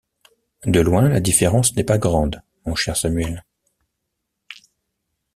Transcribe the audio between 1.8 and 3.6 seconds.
pas grande, mon cher Samuel.